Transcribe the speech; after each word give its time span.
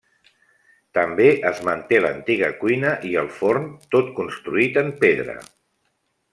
També 0.97 1.27
es 1.49 1.61
manté 1.67 1.99
l'antiga 2.05 2.49
cuina 2.63 2.95
i 3.11 3.13
el 3.25 3.31
forn, 3.37 3.69
tot 3.97 4.13
construït 4.23 4.85
en 4.85 4.93
pedra. 5.07 5.41